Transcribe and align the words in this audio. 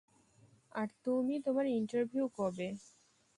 আর 0.71 0.87
তুমি, 1.05 1.35
তোমার 1.45 1.65
ইন্টারভিউ 1.71 2.25
কবে? 2.37 2.67